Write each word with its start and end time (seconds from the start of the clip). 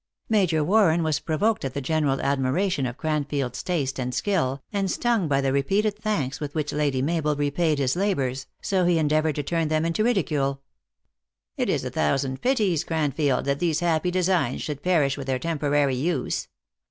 Major 0.29 0.63
Warren 0.63 1.03
was 1.03 1.19
provoked 1.19 1.63
at 1.63 1.75
the 1.75 1.79
general 1.79 2.17
admir 2.17 2.59
ation 2.59 2.87
of 2.87 2.97
Cranfield 2.97 3.53
s 3.55 3.61
taste 3.61 3.99
and 3.99 4.15
skill, 4.15 4.63
and 4.73 4.89
stung 4.89 5.27
by 5.27 5.41
the 5.41 5.53
repeated 5.53 5.95
thanks 5.95 6.39
witli 6.39 6.55
which 6.55 6.73
Lady 6.73 7.03
Mabel 7.03 7.35
repaid 7.35 7.77
his 7.77 7.95
labors, 7.95 8.47
so 8.63 8.85
he 8.85 8.97
endeavored 8.97 9.35
to 9.35 9.43
turn 9.43 9.67
them 9.67 9.85
into 9.85 10.03
ridicule. 10.03 10.63
THE 11.55 11.61
ACTRESS 11.61 11.67
IN 11.67 11.67
HIGH 11.67 11.71
LIFE. 11.71 11.73
29" 11.75 11.75
It 11.75 11.75
is 11.75 11.85
a 11.85 11.93
thousand 12.31 12.41
pities, 12.41 12.83
Cranfield, 12.83 13.45
that 13.45 13.59
these 13.59 13.79
happy 13.81 14.09
designs 14.09 14.63
should 14.63 14.81
perish 14.81 15.17
with 15.19 15.27
their 15.27 15.37
temporary 15.37 15.95
use. 15.95 16.47